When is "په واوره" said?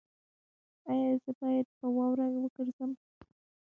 1.77-2.25